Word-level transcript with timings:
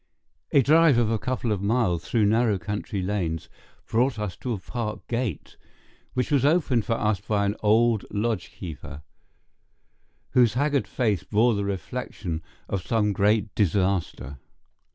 A 0.51 0.63
drive 0.63 0.97
of 0.97 1.11
a 1.11 1.19
couple 1.19 1.51
of 1.51 1.61
miles 1.61 2.03
through 2.05 2.25
narrow 2.25 2.57
country 2.57 3.03
lanes 3.03 3.49
brought 3.85 4.17
us 4.17 4.35
to 4.37 4.51
a 4.51 4.57
park 4.57 5.05
gate, 5.07 5.57
which 6.15 6.31
was 6.31 6.43
opened 6.43 6.85
for 6.85 6.93
us 6.95 7.21
by 7.21 7.45
an 7.45 7.55
old 7.61 8.05
lodge 8.09 8.49
keeper, 8.51 9.03
whose 10.31 10.55
haggard 10.55 10.87
face 10.87 11.23
bore 11.23 11.53
the 11.53 11.65
reflection 11.65 12.41
of 12.67 12.81
some 12.81 13.13
great 13.13 13.53
disaster. 13.53 14.39